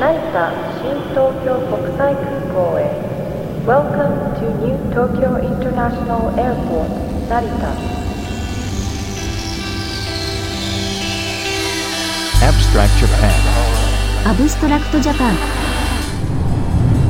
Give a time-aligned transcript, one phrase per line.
[0.00, 2.90] 成田新東京国際空港へ
[3.66, 6.88] Welcome to New Tokyo International Airport
[7.28, 7.74] 成田
[12.42, 13.32] Abstract Japan.
[14.24, 15.36] アブストラクトジャパン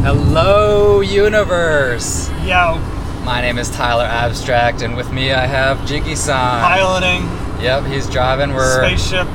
[0.04, 2.30] Hello, universe!
[2.46, 2.78] Yo,
[3.24, 6.62] My name is Tyler Abstract, and with me I have Jiggy san.
[6.62, 7.22] piloting
[7.60, 8.54] Yep, he's driving.
[8.54, 9.26] We're spaceship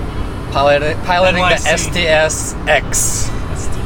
[0.51, 2.05] pilot, piloting the NYC.
[2.67, 3.31] STS-X.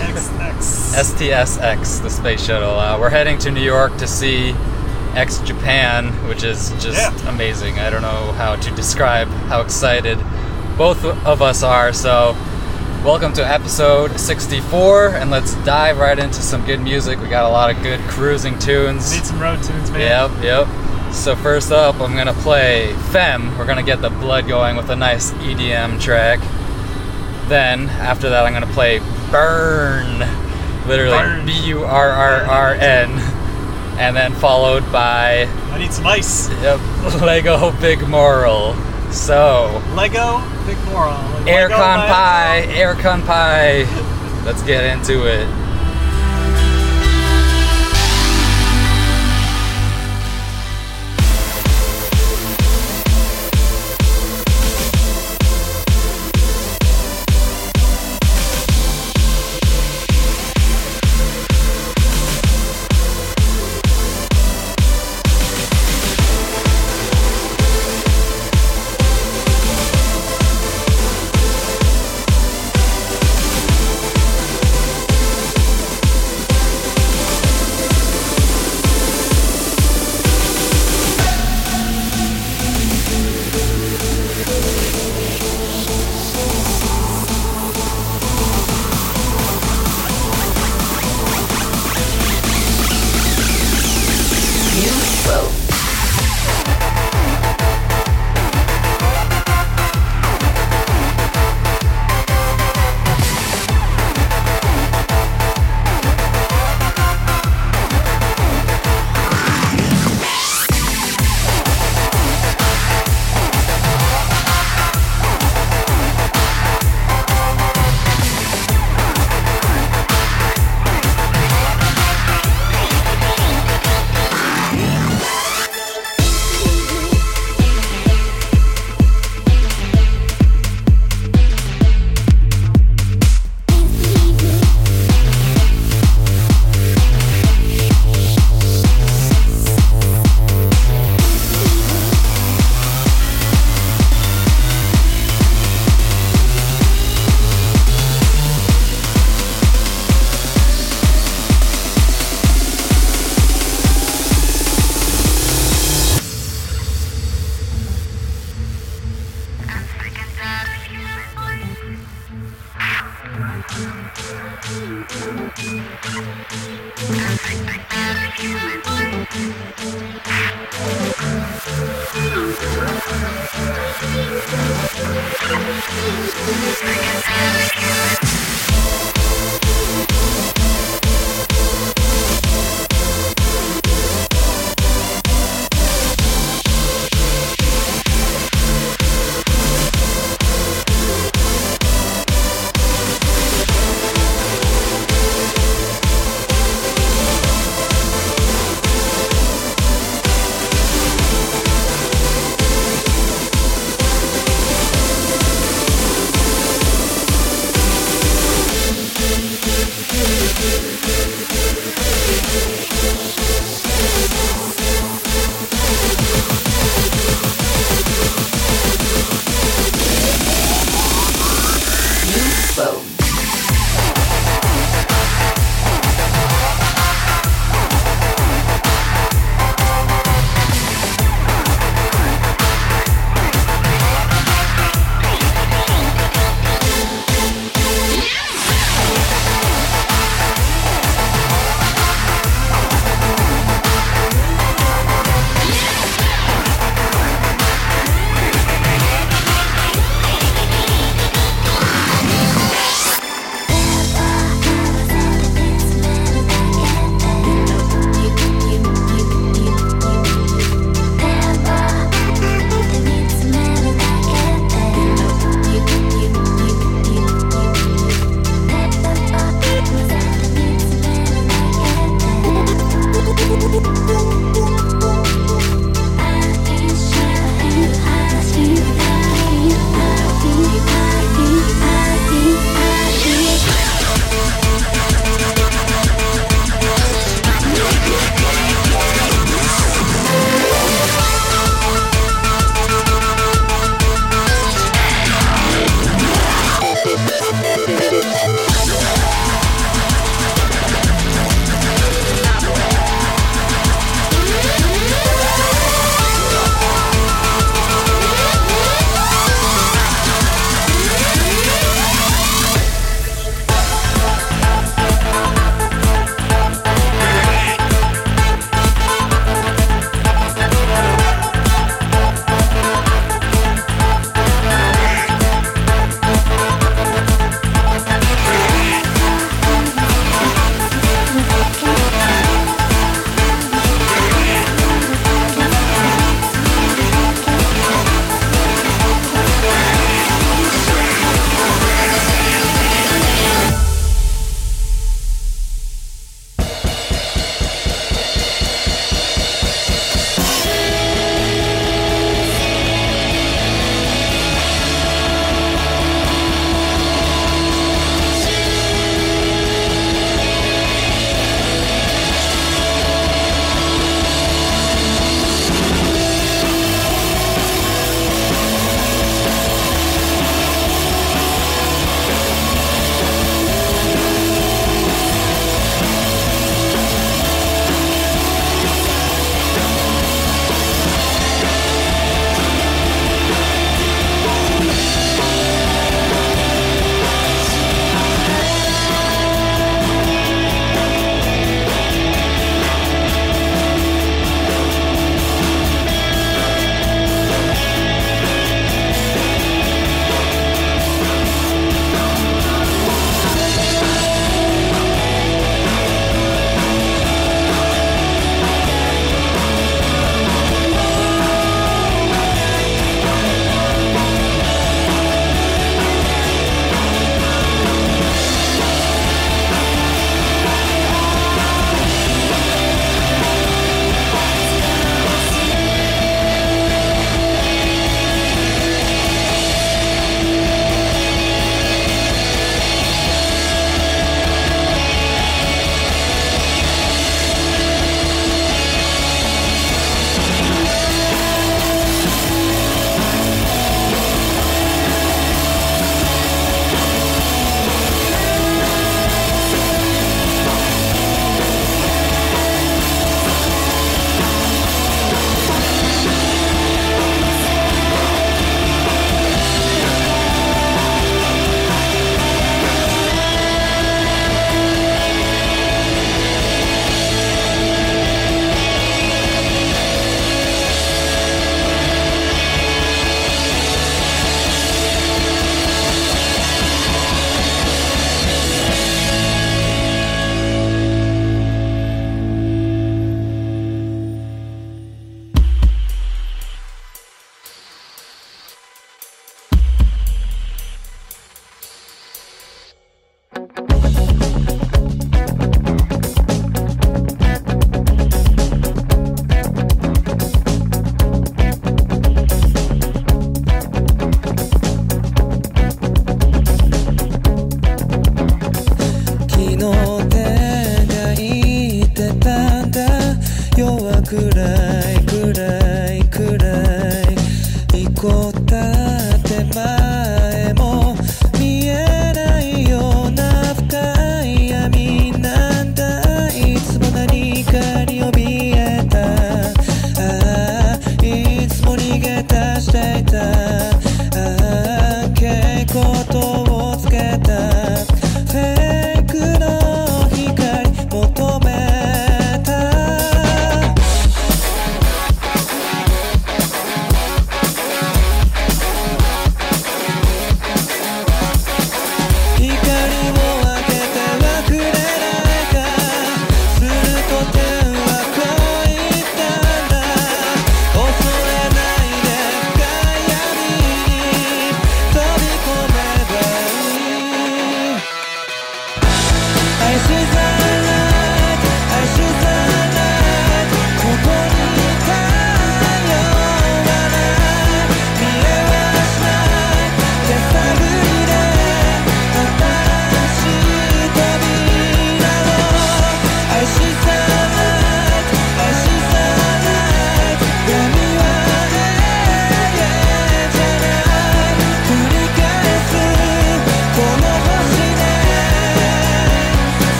[0.00, 2.78] STS-X, the space shuttle.
[2.78, 4.54] Uh, we're heading to New York to see
[5.14, 7.30] X Japan, which is just Yeah.
[7.30, 7.78] amazing.
[7.78, 10.18] I don't know how to describe how excited
[10.76, 11.92] both of us are.
[11.92, 12.36] So,
[13.04, 17.20] welcome to episode 64, and let's dive right into some good music.
[17.20, 19.12] We got a lot of good cruising tunes.
[19.12, 20.00] Need some road tunes, man.
[20.00, 20.66] Yep, yep.
[21.12, 23.56] So first up, I'm gonna play Femme.
[23.56, 26.40] We're gonna get the blood going with a nice EDM track.
[27.48, 29.00] Then after that, I'm gonna play
[29.36, 30.18] Burn,
[30.88, 31.46] literally Burn.
[31.46, 33.10] B U R R R N,
[33.98, 36.48] and then followed by I need some ice.
[36.62, 36.80] yep,
[37.20, 38.74] Lego Big Morl.
[39.12, 41.12] So Lego, big morl.
[41.12, 42.06] Like Aircon.
[42.08, 43.84] Pie, Aircon Pie.
[44.44, 45.65] Let's get into it.「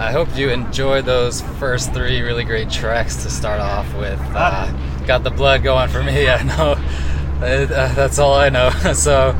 [0.00, 4.18] I hope you enjoyed those first three really great tracks to start off with.
[4.34, 4.72] Uh,
[5.06, 6.72] got the blood going for me, I know.
[7.44, 8.70] Uh, that's all I know.
[8.94, 9.38] so,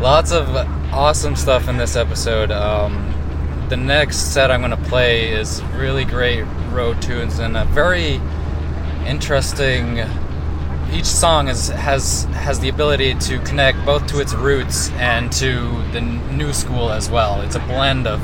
[0.00, 0.48] lots of
[0.92, 2.50] awesome stuff in this episode.
[2.50, 3.15] Um,
[3.68, 8.20] the next set I'm going to play is really great road tunes and a very
[9.06, 10.04] interesting.
[10.92, 15.82] Each song is, has has the ability to connect both to its roots and to
[15.92, 17.40] the new school as well.
[17.40, 18.20] It's a blend of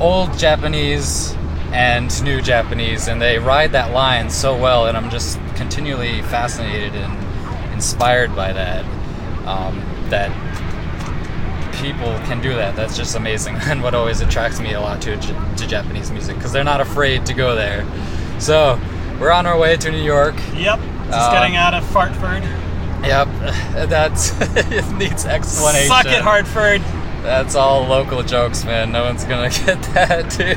[0.00, 1.34] old Japanese
[1.72, 6.94] and new Japanese, and they ride that line so well, and I'm just continually fascinated
[6.94, 8.84] and inspired by that.
[9.46, 10.30] Um, that
[11.80, 12.76] people can do that.
[12.76, 16.52] That's just amazing, and what always attracts me a lot to to Japanese music because
[16.52, 17.86] they're not afraid to go there.
[18.38, 18.78] So
[19.20, 20.34] we're on our way to New York.
[20.54, 20.78] Yep.
[21.06, 22.42] Just Uh, getting out of Fartford.
[23.04, 23.28] Yep,
[23.88, 25.88] that's it needs explanation.
[25.88, 26.82] Suck it, Hartford.
[27.22, 28.92] That's all local jokes, man.
[28.92, 30.56] No one's gonna get that, dude.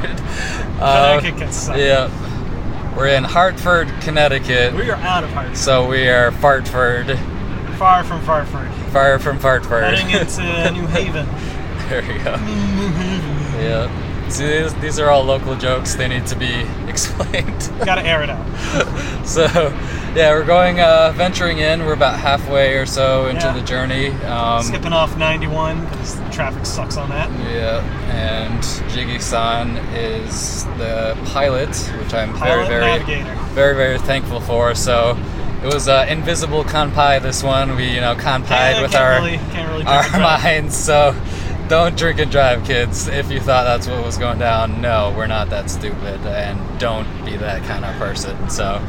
[0.79, 1.77] Uh, Connecticut can suck.
[1.77, 2.95] Yeah.
[2.95, 4.73] We're in Hartford, Connecticut.
[4.73, 5.57] We are out of Hartford.
[5.57, 7.17] So we are Fartford,
[7.81, 8.69] Far from Fartford.
[8.93, 9.83] far from Fartford.
[9.83, 11.25] Heading into New Haven.
[11.89, 12.35] there we go.
[13.59, 14.29] Yeah.
[14.29, 15.95] See, these, these are all local jokes.
[15.95, 17.71] They need to be explained.
[17.83, 19.25] Gotta air it out.
[19.25, 19.45] so,
[20.15, 21.83] yeah, we're going uh, venturing in.
[21.83, 23.53] We're about halfway or so into Yeah.
[23.53, 24.09] the journey.
[24.25, 27.31] Um, Skipping off 91 because the traffic sucks on that.
[27.51, 33.35] Yeah, and Jiggy-san is the pilot, which I'm Pilot very, very, navigator.
[33.55, 34.75] very, very thankful for.
[34.75, 35.17] So
[35.63, 37.21] it was uh, invisible kanpai.
[37.21, 40.75] This one we, you know, kanpai Can't- with our really- really our minds.
[40.75, 41.15] So
[41.67, 43.07] don't drink and drive, kids.
[43.07, 47.07] If you thought that's what was going down, no, we're not that stupid, and don't
[47.25, 48.49] be that kind of person.
[48.49, 48.81] So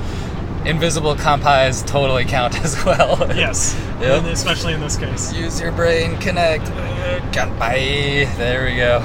[0.65, 3.19] invisible kanpais totally count as well.
[3.37, 3.77] Yes.
[4.03, 4.19] Yep.
[4.25, 5.33] And especially in this case.
[5.33, 6.65] Use your brain, connect.
[6.67, 8.37] Uh, Kanpai.
[8.37, 9.01] There we go.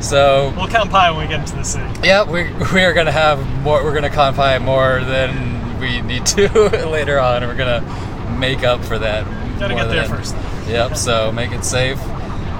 [0.00, 1.86] So, We'll pie when we get into the city.
[2.02, 5.53] yeah, we, we are to have more, we're going to kanpai more than
[5.84, 6.48] we need to
[6.88, 7.42] later on.
[7.42, 9.24] We're to make up for that.
[9.58, 10.34] Gotta get there first.
[10.66, 11.98] Yep, so make it safe.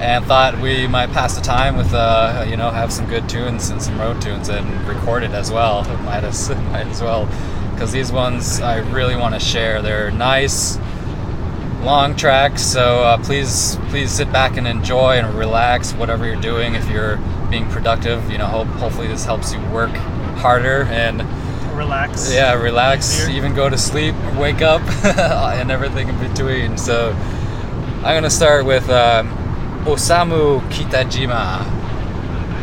[0.01, 3.69] And thought we might pass the time with, uh, you know, have some good tunes
[3.69, 5.83] and some road tunes and record it as well.
[6.03, 7.27] Might as, might as well.
[7.71, 9.81] Because these ones I really want to share.
[9.81, 10.77] They're nice,
[11.81, 12.61] long tracks.
[12.61, 16.75] So uh, please, please sit back and enjoy and relax whatever you're doing.
[16.75, 17.17] If you're
[17.49, 19.91] being productive, you know, hope, hopefully this helps you work
[20.37, 21.21] harder and
[21.75, 22.33] Relax.
[22.33, 26.77] yeah, relax, even go to sleep, wake up, and everything in between.
[26.77, 29.29] So I'm gonna start with um,
[29.85, 31.63] Osamu Kitajima,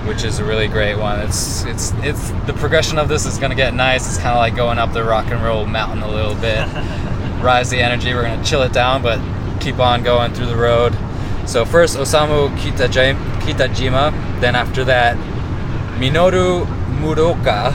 [0.06, 1.20] which is a really great one.
[1.20, 4.06] It's it's it's the progression of this is gonna get nice.
[4.08, 6.66] It's kind of like going up the rock and roll mountain a little bit.
[7.42, 8.14] Rise the energy.
[8.14, 9.20] We're gonna chill it down, but
[9.60, 10.96] keep on going through the road.
[11.46, 15.16] So first Osamu Kitajima, Kitajima then after that
[15.98, 16.66] Minoru
[17.00, 17.72] Muroka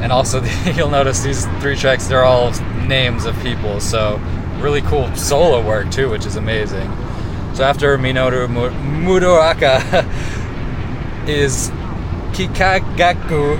[0.00, 0.42] and also
[0.74, 2.52] you'll notice these three tracks they're all
[2.86, 3.80] names of people.
[3.80, 4.18] So
[4.60, 6.90] really cool solo work too which is amazing.
[7.54, 8.70] So after minoru Mu-
[9.04, 9.80] muroaka
[11.28, 11.70] is
[12.32, 13.56] kikagaku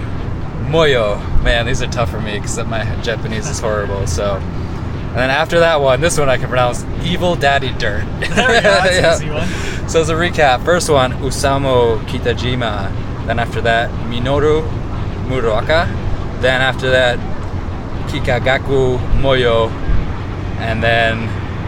[0.68, 1.18] moyo.
[1.42, 4.37] Man these are tough for me because my japanese is horrible so.
[4.37, 8.05] And then after that one this one i can pronounce evil daddy dirt.
[8.20, 8.85] There we go.
[8.85, 9.87] Yeah.
[9.87, 12.90] so as a recap, first one Usamo Kitajima,
[13.27, 14.62] then after that Minoru
[15.29, 15.87] Muroaka,
[16.47, 17.19] then after that
[18.09, 19.69] Kikagaku Moyo,
[20.61, 21.25] and then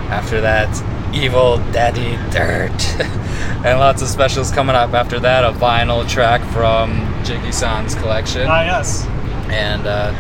[0.09, 0.69] after that
[1.13, 3.01] Evil Daddy Dirt.
[3.67, 8.63] and lots of specials coming up after that, a vinyl track from Jiggy-san's collection Ah,
[8.63, 9.05] yes.
[9.51, 10.15] and uh,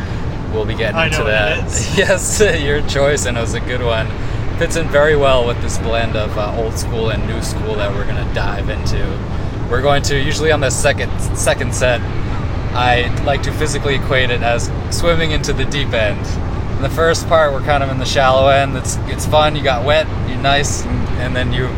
[0.52, 1.58] we'll be getting I into that.
[1.96, 4.08] yes, your choice, and it was a good one.
[4.58, 7.94] Fits in very well with this blend of uh, old school and new school that
[7.94, 9.06] we're gonna dive into.
[9.70, 12.00] We're going to usually on the second second set.
[12.74, 16.24] I like to physically equate it as swimming into the deep end.
[16.76, 18.76] In the first part, we're kind of in the shallow end.
[18.76, 19.56] It's it's fun.
[19.56, 20.06] You got wet.
[20.28, 21.68] You're nice, and, and then you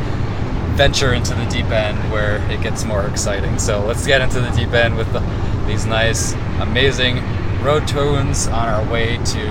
[0.76, 3.58] venture into the deep end where it gets more exciting.
[3.58, 5.20] So let's get into the deep end with the,
[5.66, 7.22] these nice, amazing
[7.62, 9.48] road tunes on our way to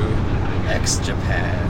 [0.68, 1.68] X Japan.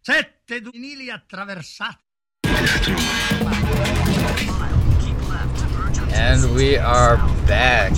[0.00, 2.02] Sette dunili attraversati.
[6.12, 7.16] And we are
[7.46, 7.92] back.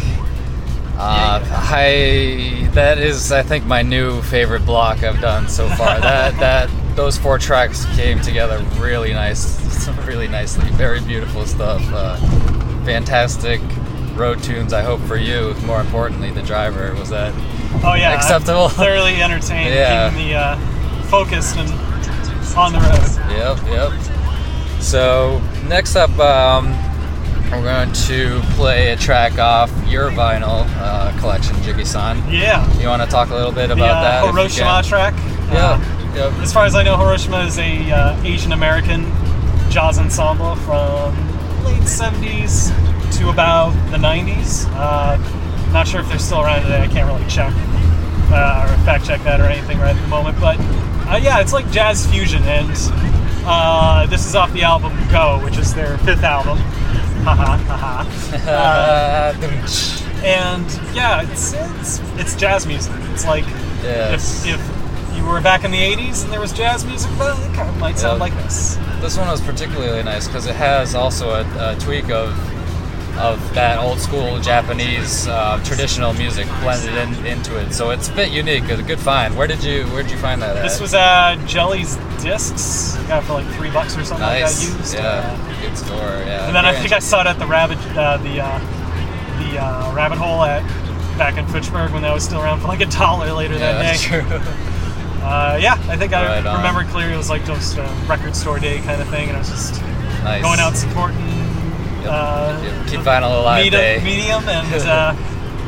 [0.97, 6.01] Uh, I that is I think my new favorite block I've done so far.
[6.01, 10.69] that that those four tracks came together really nice, really nicely.
[10.71, 11.83] Very beautiful stuff.
[11.93, 12.17] Uh,
[12.85, 13.61] fantastic
[14.15, 14.73] road tunes.
[14.73, 15.55] I hope for you.
[15.67, 17.35] More importantly, the driver was that
[17.85, 18.69] Oh yeah, I'm acceptable.
[18.71, 20.09] thoroughly entertained, Yeah.
[20.11, 20.57] keeping the uh,
[21.05, 21.69] focused and
[22.57, 23.31] on the road.
[23.37, 24.81] Yep, yep.
[24.83, 26.69] So next up, um,
[27.51, 32.33] we're going to play a track off your vinyl uh, collection, Jiggy-san.
[32.33, 34.35] Yeah, You want to talk a little bit the about uh, that?
[34.35, 35.15] Hiroshima track.
[35.53, 36.33] Yeah, Uh, yep.
[36.43, 39.05] as far as I know, Hiroshima is a uh, Asian American
[39.71, 41.15] jazz ensemble from
[41.65, 42.71] late 70s
[43.19, 44.67] to about the 90s.
[44.75, 45.17] Uh,
[45.73, 46.83] not sure if they're still around today.
[46.83, 47.53] I can't really check
[48.33, 50.39] uh, or fact check that or anything right at the moment.
[50.41, 50.57] But
[51.09, 52.71] uh, yeah, it's like jazz fusion, and
[53.47, 56.59] uh, this is off the album Go, which is their fifth album.
[57.25, 58.07] Haha, haha.
[58.47, 59.33] Uh,
[60.25, 62.93] and yeah, it's it's it's jazz music.
[63.13, 63.45] It's like
[63.83, 64.45] Yes.
[64.47, 64.76] if if
[65.17, 67.77] you were back in the '80s and there was jazz music, well, it kind of
[67.79, 68.25] might sound Yeah.
[68.25, 68.77] like this.
[69.01, 72.35] This one was particularly nice because it has also a, a tweak of
[73.19, 77.73] of that old school Japanese uh, traditional music blended in, into it.
[77.73, 78.65] So it's a bit unique.
[78.65, 79.35] It's a good find.
[79.39, 80.63] Where did you Where did you find that?
[80.63, 80.81] This at?
[80.83, 82.95] was uh, Jelly's Discs.
[83.09, 84.69] Got it for like three bucks or something nice.
[84.69, 84.95] like that used.
[84.95, 85.97] yeah, good store.
[85.99, 86.47] Yeah.
[86.47, 88.59] and then I think I saw it at the rabbit uh, the uh,
[89.51, 90.63] the uh, rabbit hole at
[91.17, 93.99] back in Fitchburg when that was still around for like a dollar later Yeah, that
[93.99, 94.63] that's day.
[95.27, 96.57] Uh, yeah, I think I Right on.
[96.59, 99.41] remember clearly it was like just a record store day kind of thing, and I
[99.41, 99.81] was just
[100.23, 100.41] nice.
[100.43, 101.19] going out supporting
[102.03, 102.07] Yep.
[102.07, 102.87] uh, Yep.
[102.87, 104.01] Keep vinyl alive medium, day.
[104.05, 105.15] medium and uh,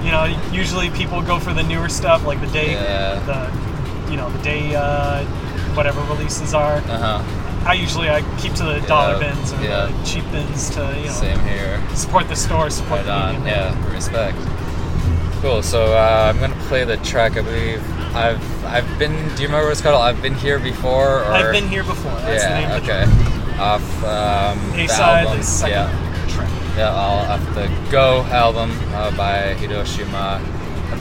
[0.05, 3.19] you know usually people go for the newer stuff like the day Yeah.
[3.27, 5.25] the you know the day uh,
[5.75, 6.81] whatever releases are Uh
[7.21, 7.69] huh.
[7.69, 9.87] i usually i keep to the dollar Yeah, bins or yeah.
[9.87, 11.83] the cheap bins to you know Same here.
[11.97, 13.35] support the store support Right the on.
[13.43, 13.47] medium.
[13.49, 13.93] Yeah.
[13.93, 14.39] Respect.
[15.43, 15.63] Cool.
[15.65, 17.37] So uh, I'm gonna play the track.
[17.37, 17.83] I believe
[18.19, 19.13] I've I've been.
[19.13, 20.03] Do you remember what it's called?
[20.03, 21.21] I've been here before.
[21.21, 22.77] Or i've been here before that's the name yeah.
[22.77, 23.59] of the Okay.
[23.59, 25.41] Off um, the album.
[25.67, 26.27] Yeah.
[26.29, 26.51] track.
[26.77, 26.91] Yeah.
[26.91, 30.41] Off the Go album uh, by Hiroshima.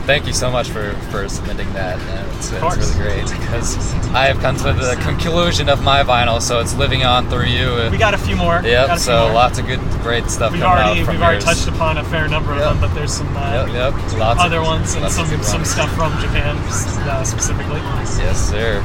[0.07, 1.99] Thank you so much for, for submitting that.
[1.99, 3.75] And it's, it's really great because
[4.15, 7.89] I have come to the conclusion of my vinyl, so it's living on through you.
[7.91, 8.61] We got a few more.
[8.63, 8.87] Yep.
[8.87, 9.33] Got a few So more.
[9.33, 11.43] lots of good, great stuff We've coming already out from we've already yours.
[11.43, 12.69] touched upon a fair number of Yep.
[12.69, 14.17] them, but there's some uh, Yep, yep.
[14.17, 15.71] Lots other of, ones and some good some ones.
[15.71, 17.79] stuff from Japan uh, specifically.
[18.23, 18.81] Yes, sir.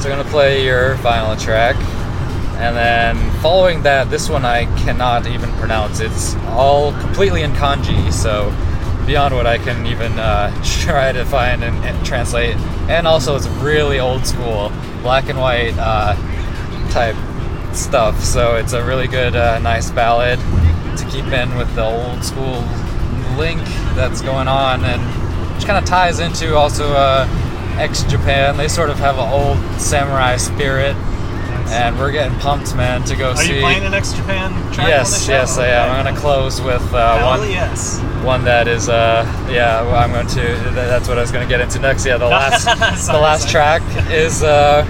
[0.00, 1.76] So I'm gonna play your vinyl track,
[2.58, 6.00] and then following that, this one I cannot even pronounce.
[6.00, 8.50] It's all completely in kanji, so
[9.06, 10.50] beyond what I can even uh,
[10.80, 12.56] try to find and, and translate.
[12.88, 16.14] And also, it's really old school, black and white uh,
[16.90, 17.16] type
[17.74, 18.22] stuff.
[18.22, 20.38] So it's a really good, uh, nice ballad
[20.98, 22.62] to keep in with the old school
[23.36, 23.60] link
[23.94, 25.02] that's going on, and
[25.54, 27.26] which kind of ties into also uh,
[27.78, 28.56] X Japan.
[28.56, 30.94] They sort of have an old samurai spirit,
[31.74, 33.56] and we're getting pumped, man, to go Are see.
[33.56, 35.90] you playing an X Japan track the Yes, yes, I am.
[35.90, 35.98] Okay.
[35.98, 38.00] I'm gonna close with uh, one yes.
[38.22, 40.40] one that is uh yeah i'm going to
[40.74, 42.64] that's what i was going to get into next yeah the last
[43.06, 43.80] the last sorry.
[43.80, 44.82] track is uh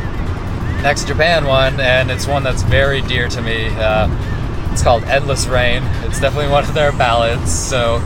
[0.83, 4.09] next japan one and it's one that's very dear to me uh
[4.73, 7.97] it's called endless rain it's definitely one of their ballads so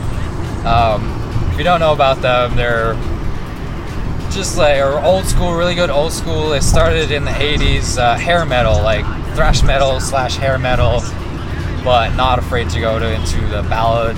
[0.65, 1.03] um
[1.51, 2.93] if you don't know about them they're
[4.31, 8.15] just like are old school really good old school It started in the 80s uh,
[8.15, 9.05] hair metal like
[9.35, 11.01] thrash metal slash hair metal
[11.83, 14.17] but not afraid to go to into the ballad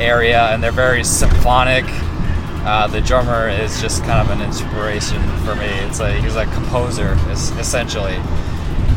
[0.00, 1.84] area, and they're very symphonic.
[2.64, 5.66] Uh, the drummer is just kind of an inspiration for me.
[5.66, 8.16] It's like he's a composer, essentially,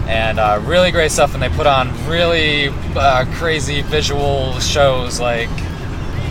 [0.08, 1.34] and uh, really great stuff.
[1.34, 5.50] And they put on really uh, crazy visual shows like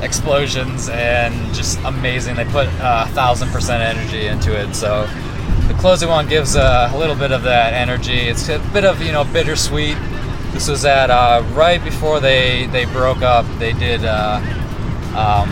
[0.02, 2.36] explosions and just amazing.
[2.36, 4.74] They put uh, a thousand percent energy into it.
[4.74, 5.06] So
[5.68, 8.18] the closing one gives a, a little bit of that energy.
[8.18, 9.96] It's a bit of you know bittersweet.
[10.52, 13.46] This was at uh, right before they they broke up.
[13.58, 14.40] They did uh,
[15.16, 15.50] um,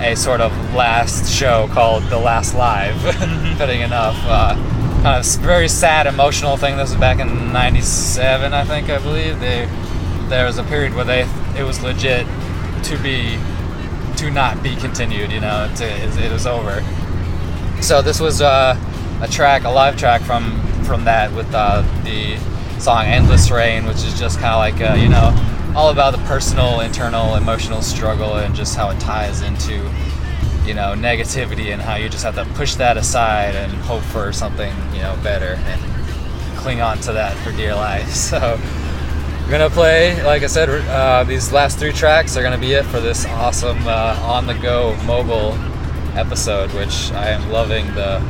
[0.00, 3.00] a sort of last show called The Last Live.
[3.58, 4.54] Fitting enough, uh,
[5.02, 6.76] kind of very sad, emotional thing.
[6.76, 9.40] This was back in '97, I think, I believe.
[9.40, 9.68] They
[10.28, 11.28] there was a period where they
[11.58, 12.26] it was legit
[12.84, 13.38] to be
[14.16, 15.32] to not be continued.
[15.32, 16.82] You know, to, it, it was over.
[17.82, 18.78] So this was uh,
[19.20, 22.38] a track, a live track from from that with uh, the
[22.80, 25.32] song "Endless Rain," which is just kind of like uh, you know
[25.76, 29.74] all about the personal, internal, emotional struggle and just how it ties into
[30.64, 34.32] you know negativity and how you just have to push that aside and hope for
[34.32, 38.08] something you know better and cling on to that for dear life.
[38.14, 38.58] So
[39.44, 42.84] we're gonna play, like I said, uh, these last three tracks are gonna be it
[42.86, 45.52] for this awesome uh, on-the-go mobile
[46.18, 48.22] episode, which I am loving the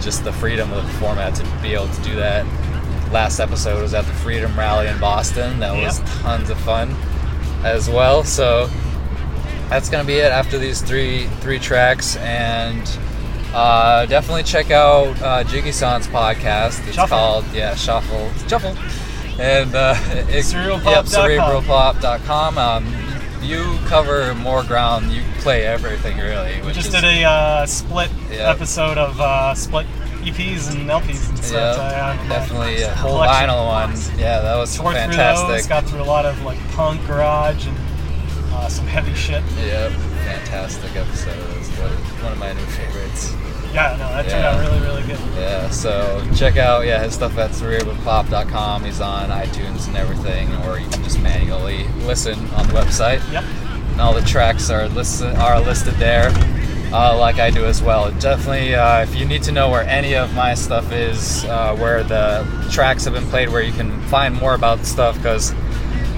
[0.00, 2.44] just the freedom of the format to be able to do that.
[3.12, 5.60] Last episode was at the Freedom Rally in Boston.
[5.60, 6.08] That was Yep.
[6.22, 6.94] tons of fun
[7.64, 8.24] as well.
[8.24, 8.68] So
[9.68, 12.88] that's gonna be it after these three three tracks and.
[13.54, 16.86] Uh, definitely check out uh, Jiggy San's podcast.
[16.86, 17.08] It's Shuffle.
[17.18, 18.74] called yeah Shuffle Shuffle,
[19.38, 20.28] and uh, it.
[20.28, 22.58] Yep, cerebralpop.com.
[22.58, 22.94] Um,
[23.42, 25.10] you cover more ground.
[25.10, 26.60] You play everything really.
[26.62, 28.50] We just is, did a uh, split Yeah.
[28.50, 29.86] episode of uh, split
[30.22, 31.76] EPs and LPs and stuff.
[31.78, 33.90] Yeah, definitely a whole vinyl one.
[34.18, 35.68] Yeah, that was Tore through those, fantastic.
[35.68, 37.76] got through a lot of like punk garage and
[38.52, 39.42] uh, some heavy shit.
[39.56, 41.36] Yep, fantastic episode.
[41.36, 41.90] It was one
[42.22, 43.32] one of my new favorites.
[43.72, 45.18] Yeah, no, that turned out really, really good.
[45.36, 48.84] Yeah, so check out yeah his stuff at cerebralpop.com.
[48.84, 53.20] He's on iTunes and everything, or you can just manually listen on the website.
[53.32, 53.44] Yep.
[53.92, 56.28] and all the tracks are listed are listed there,
[56.92, 58.10] uh, like I do as well.
[58.12, 62.02] Definitely, uh, if you need to know where any of my stuff is, uh, where
[62.02, 65.54] the tracks have been played, where you can find more about the stuff, because